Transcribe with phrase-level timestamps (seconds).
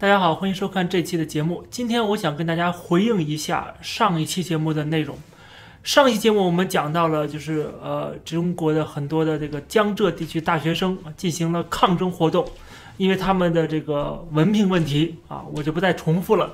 [0.00, 1.62] 大家好，欢迎收看这期的节目。
[1.70, 5.18] 今天我想跟大家回应一下上一期节目的内容。
[5.82, 12.48] 上一期节目我们讲到了，就是呃，中国的很多的这个江浙地区大学生进行了抗争活动，
[12.96, 16.50] 因为他们的这个文凭问题啊，我就不再重复了。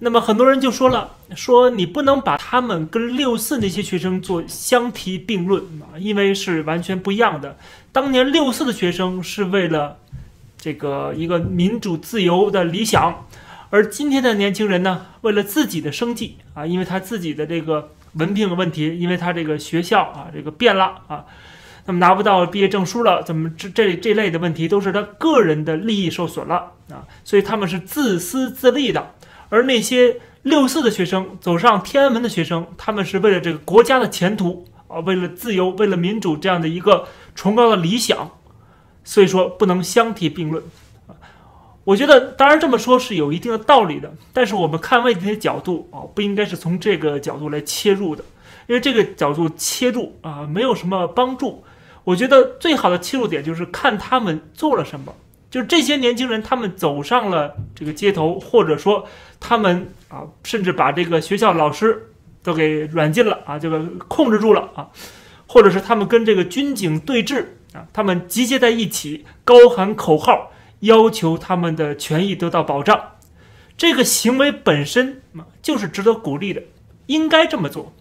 [0.00, 7.56] 那么很多人就说了，说你不能把他们跟六四那些学生做相提并论啊，因为是完全不一样的。
[7.92, 9.98] 当年六四的学生是为了。
[10.58, 13.26] 这个一个民主自由的理想，
[13.70, 21.24] 而今天的年轻人呢，为了自己的生计啊，因为他自己的这个文凭的问题，因为他这个学校啊，这个变了啊，
[21.84, 29.14] 那么拿不到毕业证书了，怎么这这这类的问题都是他个人的利益受损了啊，所以他们是自私自利的。
[29.48, 38.30] 而那些六四的学生，走上天安门的学生，他们是为了这个国家的前途啊，为了自由，为了民主这样的一个崇高的理想。
[39.06, 40.60] 所以说不能相提并论
[41.06, 41.14] 啊，
[41.84, 48.24] 我觉得当然这么说是有一定的道理的，但是我们看问题的角度啊，不应该是从这个角度来切入的，
[48.66, 51.62] 因为这个角度切入啊没有什么帮助。
[52.02, 55.14] 我觉得最好的切入点就是看他们做了什么，
[55.52, 59.06] 就是这些年轻人他们走上了这个街头，或者说
[59.38, 62.10] 他们啊甚至把这个学校老师
[62.42, 64.88] 都给软禁了啊，这个控制住了啊，
[65.46, 67.44] 或者是他们跟这个军警对峙。
[67.92, 73.12] 他们集结在一起，高喊口号，要求他们的权益得到保障。
[73.76, 76.62] 这个行为本身嘛，就是值得鼓励的，
[77.06, 77.92] 应该这么做。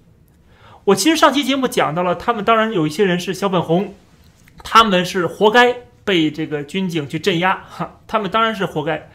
[0.85, 3.93] 我其实上期节目讲到了，他们当然有一些人是小粉红，
[4.63, 9.09] 他们是活该被这个军警去镇压，哈，他们当然是活该。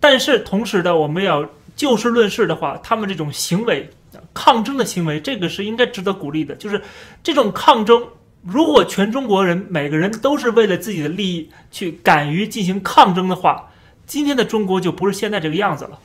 [0.00, 3.88] 但是同时的，我们要就事论事的话，他们这种行为，
[4.34, 6.82] 抗争的行为，这个是应该值得鼓励的，就是
[7.22, 8.06] 这种抗争。
[8.46, 13.70] 如果全中国人每个人都是为了自己的利益去敢于进行抗争的话，
[14.06, 15.98] 今天的中国就不是现在这个样子了，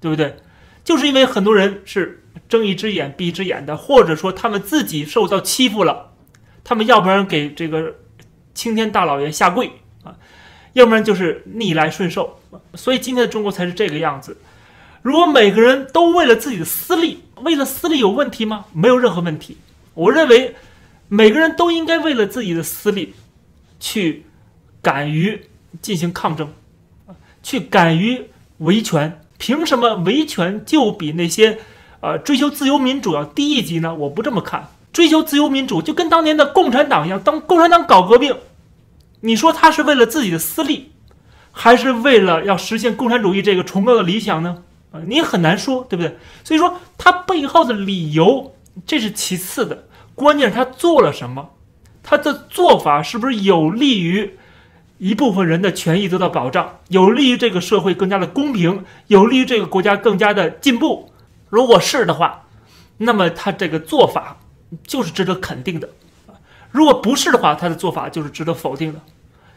[0.00, 0.36] 对不对？
[0.84, 6.12] 就是因为很多人是睁一只眼闭一只眼的，或者说他们自己受到欺负了，
[6.62, 7.92] 他们要不然给这个
[8.54, 9.68] 青天大老爷下跪
[10.04, 10.14] 啊，
[10.74, 12.38] 要不然就是逆来顺受，
[12.74, 14.36] 所以今天的中国才是这个样子。
[15.02, 18.66] 如果每个人都为了自己的私利，为了私利有问题吗？
[18.72, 19.56] 没有任何问题。
[19.94, 20.54] 我认为。
[21.08, 23.14] 每个人都应该为了自己的私利，
[23.80, 24.26] 去
[24.82, 25.42] 敢于
[25.80, 26.52] 进行抗争，
[27.42, 28.24] 去敢于
[28.58, 29.20] 维权。
[29.38, 31.58] 凭什么维权就比那些
[32.00, 33.94] 呃追求自由民主要低一级呢？
[33.94, 34.68] 我不这么看。
[34.92, 38.34] 追求自由民主就跟当年的共产党一样，当共产党搞革命，
[39.20, 40.90] 你说他是为了自己的私利，
[41.52, 44.64] 还是为了要实现共产主义这个崇高的理想呢？
[44.90, 46.16] 啊，你很难说，对不对？
[46.42, 48.54] 所以说他背后的理由，
[48.84, 49.86] 这是其次的。
[50.18, 51.50] 关键是他做了什么，
[52.02, 54.36] 他的做法是不是有利于
[54.98, 61.12] 一部分人的权益得到保障，有利于这个社会更加的公平，有利于这个国家更加的进步？
[61.48, 62.46] 如果是的话，
[62.96, 64.36] 那么他这个做法
[64.84, 65.86] 就是值得肯定的；
[66.72, 69.00] 如果不是的话，他的做法就是值得否定的。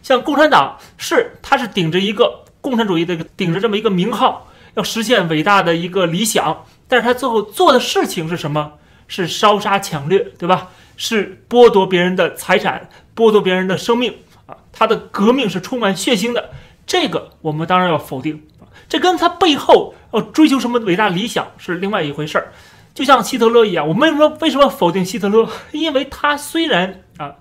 [0.03, 8.73] 像共产党是，他是顶着一个共产主义的顶着这么一个名号，要实现伟大的一个理想，但是他最后做的事情是什么？
[9.11, 10.69] 是烧杀抢掠，对吧？
[10.95, 14.55] 是剥夺别人的财产，剥夺别人的生命啊！
[14.71, 16.51] 他的革命是充满血腥的，
[16.87, 18.71] 这个我们当然要否定啊！
[18.87, 22.53] 这跟他背后要追求什么伟大理想是另外一回事儿。
[22.93, 25.45] 就像希特勒一样，我们为什么为什么否定希特勒？
[25.73, 27.35] 因为他虽然啊，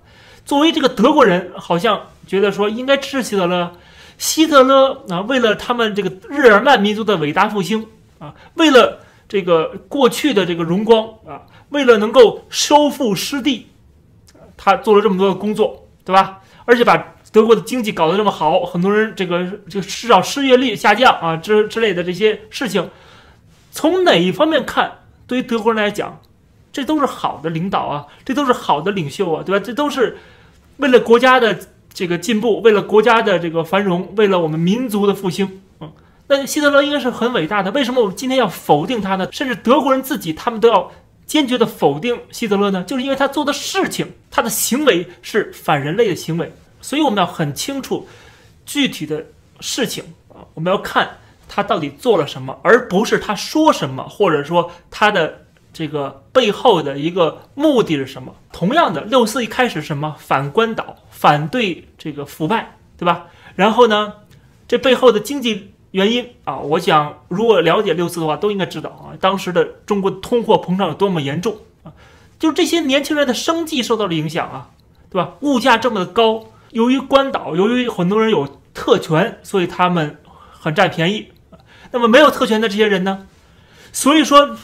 [0.45, 3.71] 作为这个德国人，好像觉得说应该支持希特勒。
[4.17, 7.87] 希特勒啊，为了他们这个日耳曼民族的伟大复兴
[8.19, 8.99] 啊，为了
[9.31, 11.39] 这个过去的这个荣光啊。
[11.69, 13.67] 为了能够收复失地，
[14.57, 16.41] 他做了这么多的工作，对吧？
[16.65, 16.97] 而且把
[17.31, 22.89] 德国的经济搞得这么好，很多人这个这个至少失业率下降啊，之之类的这些事情，
[23.71, 26.19] 从哪一方面看，对于德国人来讲，
[26.73, 29.63] 这都是好的领导啊，这都是好的领袖啊，对吧？
[29.65, 30.17] 这都是
[30.75, 31.57] 为了国家的
[31.93, 35.61] 这个进步，为了国家的这个繁荣，为了我们民族的复兴。
[36.31, 39.27] 嗯，那希特勒应该是很伟大的，为什么我们今天要否定他呢？
[39.31, 40.91] 甚至德国人自己，他们都要。
[41.27, 46.51] 坚决的否定希特勒呢，就是因为他做的事情，他的行为是反人类的行为，
[46.81, 48.05] 所以我们要很清楚
[48.65, 49.25] 具体的
[49.61, 58.35] 事情啊，我们要看他到底做了什么，而不是他说什么，或者说他的这个背后的一个目的是什么。
[58.51, 63.27] 同样的，六四一开始什么反关岛，反对这个腐败，对吧？
[63.55, 64.15] 然后呢，
[64.67, 65.71] 这背后的经济。
[65.91, 71.91] 原因啊，我想如果了解六四的话，都应该知道啊，当时的中国通货膨胀有多么严重啊，
[72.39, 74.69] 就是这些年轻人的生计受到了影响啊，
[75.09, 75.33] 对吧？
[75.41, 80.17] 物价这么的高，由于关岛，由于很多人有特权，所以他们
[80.51, 81.27] 很占便宜。
[81.91, 83.27] 那么没有特权的这些人呢？
[83.91, 84.55] 所以说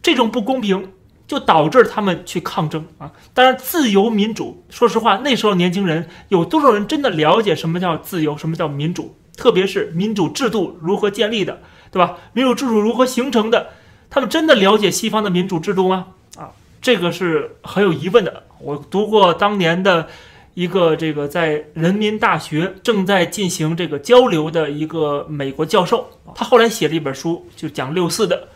[0.00, 0.92] 这种不公平
[1.26, 3.10] 就导致他们去抗争啊。
[3.34, 9.16] 当然，自由民主，说实话，那时候年轻人有多少人真的了解什么叫自由，什么叫民主？
[9.36, 11.60] 特别是民主制度如何建立的，
[11.90, 12.16] 对吧？
[12.32, 13.68] 民主制度如何形成的？
[14.10, 16.06] 他们真的了解西方的民主制度吗？
[16.36, 16.50] 啊，
[16.80, 18.44] 这个是很有疑问的。
[18.58, 20.08] 我读过当年的。
[20.56, 28.48] 一个这个在人民大学正在进行这个交流的一个美国教授，他后来写了一本书，就讲六四的。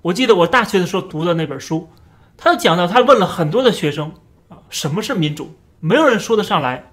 [0.00, 1.90] 我记得我大学的时候读的那本书，
[2.36, 4.12] 他就讲到他问了很多的学生
[4.48, 5.52] 啊，什么是民主？
[5.80, 6.89] 没有人说得上来，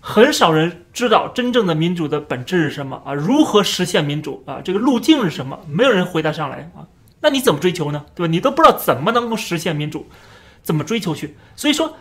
[0.00, 5.58] 很少人知道真正的民主的本质是什么啊，如何实现民主啊，这个路径是什么？
[5.68, 6.86] 没有人回答上来啊。
[7.20, 8.06] 那你怎么追求呢？
[8.14, 8.30] 对吧？
[8.30, 10.06] 你都不知道怎么能够实现民主，
[10.62, 11.36] 怎么追求去？
[11.56, 11.96] 所以说。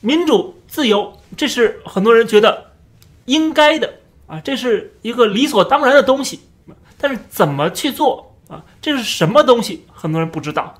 [0.00, 2.70] 民主自由，这是很多人觉得
[3.24, 3.94] 应该的
[4.28, 6.38] 啊，这是一个理所当然的东西。
[6.96, 8.62] 但是怎么去做啊？
[8.80, 9.84] 这是什么东西？
[9.92, 10.72] 很多人不知道。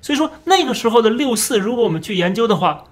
[0.00, 2.84] 所以说那个时候的六四，如果我们去研究的话，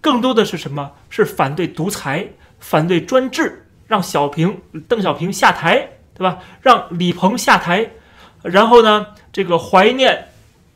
[0.00, 0.90] 更多的是什么？
[1.10, 2.26] 是反对独裁，
[2.58, 6.38] 反对专制，让小平、邓小平下台，对吧？
[6.62, 7.90] 让李鹏下台，
[8.42, 10.28] 然后呢，这个怀念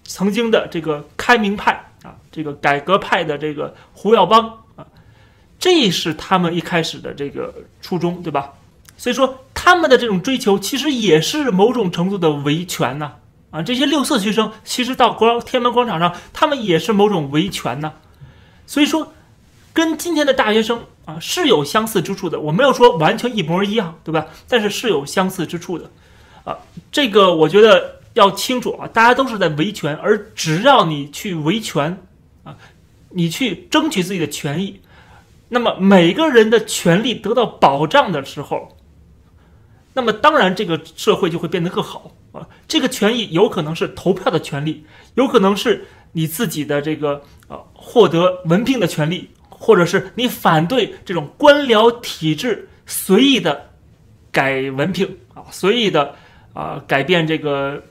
[0.04, 1.88] 曾经的这个开明派。
[2.02, 4.84] 啊，这个改革派的这个胡耀邦啊，
[5.56, 8.50] 这是他们一开始的这个初衷，对吧？
[8.96, 13.12] 所以说他们的这种追求其实也是某种程度的维权呐。
[13.52, 17.92] 啊，这些六四学生其实到国天安门广场上，他们也是某种维权呐。
[18.66, 19.12] 所以说，
[19.72, 22.40] 跟今天的大学生啊是有相似之处的。
[22.40, 24.26] 我没有说完全一模一样，对吧？
[24.48, 25.90] 但是是有相似之处的。
[26.44, 26.58] 啊，
[26.90, 28.00] 这个我觉得。
[28.14, 31.96] 要清楚啊，大家都是在维权，而只要你去维权，
[32.44, 32.54] 啊，
[33.08, 34.82] 你去争取自己的权益，
[35.48, 38.76] 那么每个人的权利得到保障的时候，
[39.94, 42.46] 那么当然这个社会就会变得更好啊。
[42.68, 44.84] 这个权益有可能是投票的权利，
[45.14, 47.22] 有可能是你自己的这个
[47.72, 53.70] 获得文凭的权利，或者是你反对这种官僚体制随意的
[54.30, 56.14] 改文凭啊，随意的
[56.52, 57.82] 啊改变这个。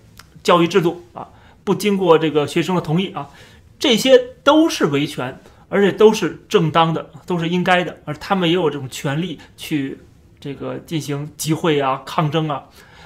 [0.44, 1.30] 教育制度啊，
[1.64, 3.30] 不经过这个学生的同意啊，
[3.78, 9.96] 这些都是维权，而且都是正当的，都是应该的，而他们也有这种权利去
[10.40, 12.64] 这个进行集会啊、抗争啊，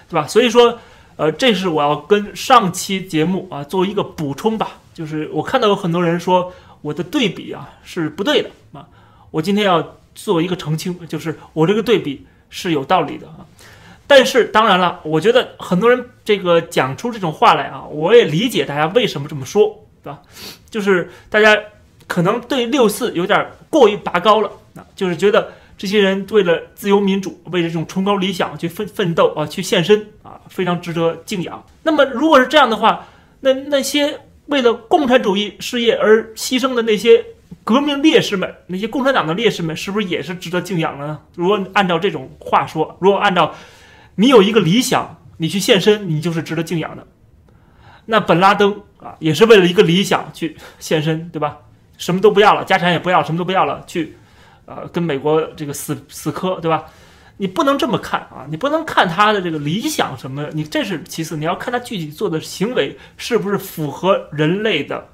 [0.07, 0.25] 对吧？
[0.25, 0.80] 所以说，
[1.17, 4.77] 呃，这是我要跟上期节目啊做一个补充吧。
[4.94, 8.88] 就是我看到有很多人说我的对比啊是不对的啊，
[9.31, 13.45] 我今天要做一个澄清，就是我这个对比是有道理的啊。
[14.07, 20.21] 但是当然了，我觉得很多人这个讲出这种话来啊，我也理解大家为什么这么说，对吧？
[20.69, 21.57] 就是大家
[22.06, 31.63] 可能对六四有点过于拔高了啊，就是觉得这些人为了自由民主，为了这种崇高理想去奋奋斗啊，去献身啊，非常值得敬仰。
[31.83, 33.07] 那么如果是这样的话，
[33.42, 37.25] 那那些为了共产主义事业而牺牲的那些
[37.63, 41.19] 革命烈士们，那些共产党的烈士们，是不是也是值得敬仰的呢？
[41.36, 43.54] 如果按照这种话说，如果按照
[44.16, 47.06] 你有一个理想，你去献身，你就是值得敬仰的。
[48.06, 51.57] 那本拉登啊，也是为了一个理想去献身，对吧？
[51.98, 54.18] 什么都不要了，家产也不要，什么都不要了，去，
[54.65, 56.85] 呃，跟美国这个死死磕，对吧？
[57.38, 65.06] 你不能这么看啊，你不能看他的这个理想什么，你这是其次，你要看他具体做的行为是不是符合人类的，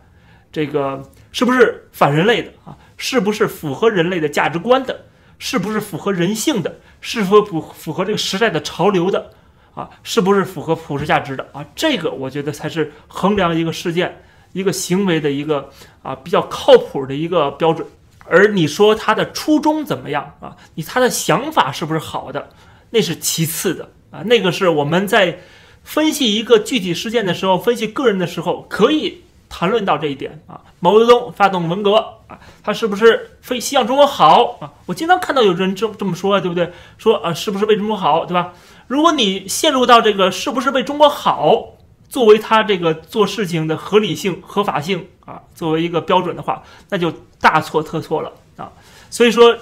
[0.51, 2.77] 这个是不是反人类的啊？
[2.95, 5.05] 是不是符合人类的价值观的？
[5.39, 6.71] 是不是符合人性的？
[6.99, 9.31] 是否符符合这个时代的潮流的？
[9.73, 11.47] 啊，是不是符合普世价值的？
[11.53, 14.23] 啊，这个我觉得才是衡量一个事件、
[14.53, 15.67] 一个行为的一个
[16.03, 17.87] 啊比较靠谱的一个标准。
[18.31, 20.55] 而你说他的初衷怎么样啊？
[20.75, 22.49] 你他的想法是不是好的？
[22.91, 25.41] 那是其次的啊，那个是我们在
[25.83, 29.23] 分析一个具体事件的时候，分析个人的时候可以。
[29.53, 31.97] 谈论到这一点啊，毛泽东发动文革
[32.27, 34.71] 啊，他是不是非希望中国好啊？
[34.85, 36.71] 我经常看到有人这这么说，对不对？
[36.97, 38.53] 说啊，是不是为中国好，对吧？
[38.87, 41.73] 如果你陷入到这个是不是为中国好
[42.07, 48.71] 作为他这个做事情的合理性、合法性啊，作为一个标准的话，那就大错特错了啊！
[49.09, 49.55] 所以说，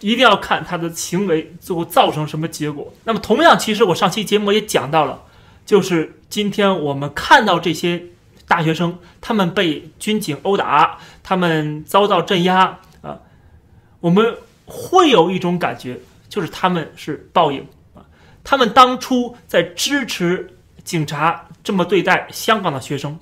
[0.00, 2.92] 一定要看他的行为最后造成什么结果。
[3.04, 5.22] 那么，同样，其实我上期节目也讲到了，
[5.66, 8.04] 就是今天我们看到这些。
[8.50, 13.16] 大学生他们被军警殴打，他们遭到镇压啊，
[14.00, 17.60] 我们会有一种感觉，就是他们是报应
[17.94, 18.02] 啊。
[18.42, 20.50] 他们当初在支持
[20.82, 23.16] 警察这么对待香港的学生，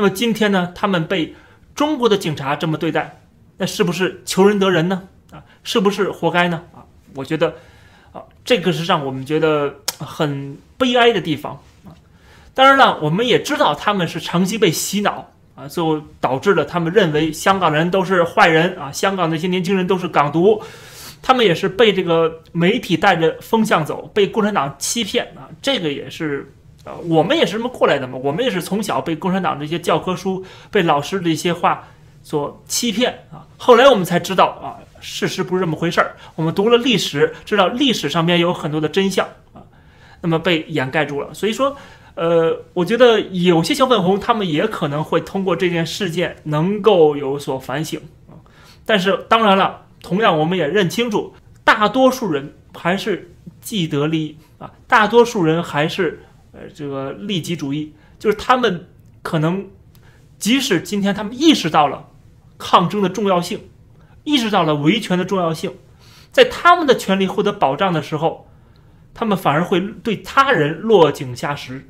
[0.00, 1.34] 那么今天呢，他们被
[1.74, 3.20] 中国的警察这么对待，
[3.58, 5.02] 那是不是求人得人呢？
[5.30, 6.62] 啊，是不是活该呢？
[6.72, 6.80] 啊，
[7.14, 7.54] 我觉得
[8.10, 11.52] 啊，这个是让我们觉得很悲哀的地方
[11.84, 11.92] 啊。
[12.54, 20.62] 当然了，我们也知道他们是长期被洗脑啊，最后导致了他们认为香港人都是坏人啊，香港那些年轻人都是港独。
[21.20, 25.44] 他们也是被这个媒体带着风向走，被共产党欺骗啊！
[25.60, 26.50] 这个也是，
[26.84, 28.18] 呃，我们也是这么过来的嘛。
[28.22, 31.88] 我们也是从小被共产党这些教科书、被老师的一些话
[32.22, 33.46] 所欺骗啊。
[33.56, 36.16] 后来我们才知道啊，事实不是这么回事儿。
[36.34, 39.62] 我们读了历史，知道历史上面有很多的真相啊，
[40.20, 41.34] 那么被掩盖住了。
[41.34, 41.76] 所以说，
[42.14, 48.34] 呃，我觉得有些小粉红他们也可能会通过这件事件能够有所反省啊。
[48.84, 49.86] 但是当然了。
[50.02, 58.88] 同样，我们也认清楚，大多数人还是既得利益啊，大多数人还是呃这个利己主义，就是他们
[59.22, 59.68] 可能
[60.38, 62.08] 即使今天他们意识到了
[62.58, 63.68] 抗争的重要性，
[64.24, 65.74] 意识到了维权的重要性，
[66.32, 68.48] 在他们的权利获得保障的时候，
[69.14, 71.88] 他们反而会对他人落井下石，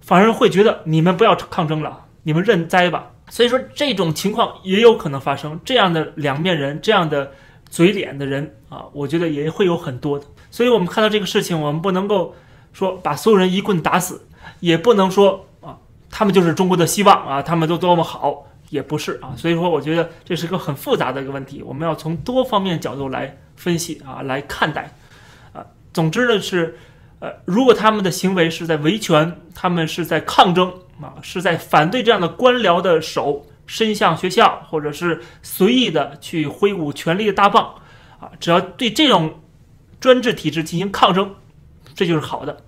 [0.00, 3.12] 反而会觉得你们不要抗争了，你们认栽吧。
[3.30, 7.30] 所以说这种情况也有可能发生，这样的两面人，这样的
[7.68, 10.24] 嘴脸的人啊，我觉得也会有很多的。
[10.50, 12.34] 所以我们看到这个事情，我们不能够
[12.78, 14.24] 说把所有人一棍打死，
[14.60, 15.76] 也不能说啊
[16.08, 19.34] 他们就是中国的希望啊，他们都多么好，也不是啊。
[19.36, 24.94] 所以说，我觉得这是个很复杂的一个问题，我们要从多方面角度来分析啊，来看待
[25.52, 25.66] 啊。
[25.92, 26.78] 总之呢是，
[27.18, 30.72] 呃，如果他们的行为是在维权，他们是在抗争。
[31.00, 37.72] 啊，是在反对这样的官僚的手伸向学校，或者是随意的去挥舞权力的大棒，
[38.18, 39.38] 啊，只要对这种
[40.00, 41.36] 专制体制进行抗争，
[41.94, 42.64] 这就是好的。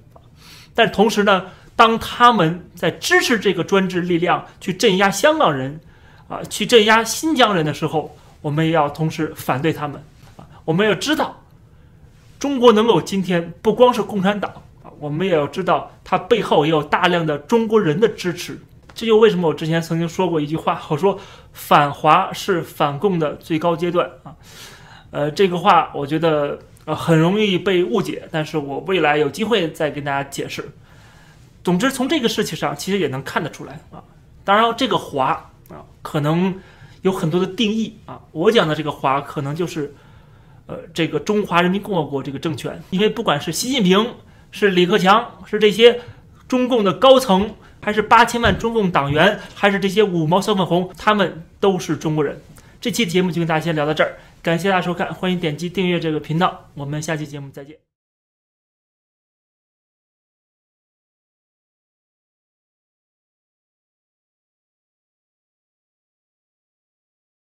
[0.75, 1.47] 但同时呢，
[1.77, 5.81] 当他们在支持这个专制力量去镇压香港人，
[6.29, 10.03] 啊，去镇压新疆人的时候，我们也要同时反对他们。
[10.37, 11.43] 啊，我们要知道，
[12.39, 14.51] 中国能有今天，不光是共产党。
[14.51, 18.59] 啊我们也要知道，它背后也有大量的中国人的支持。
[18.95, 21.19] 这就为什么我之前曾经说过一句话，我说
[21.53, 24.35] 反华是反共的最高阶段啊。
[25.11, 26.59] 呃，这个话我觉得
[26.95, 30.69] 很容易被误解，但是我未来有机会再跟大家解释。
[31.65, 34.03] 总之，从这个事情上其实也能看得出来啊。
[34.45, 36.59] 当然，这个华啊可能
[37.03, 38.21] 有很多的定义啊。
[38.33, 39.95] 我讲的这个华可能就是
[40.67, 44.07] 呃这个中华人民共和国这个政权，因为不管是习近平。
[44.53, 46.01] 是李克强，是这些
[46.49, 52.37] 中共的高层，还是八千万中共党员，还是这些五毛小粉红，他们都是中国人。
[52.81, 57.90] 这期节目就跟大家先聊到这儿，感谢大家收看，欢迎点击订阅这个频道，我们下期节目再见。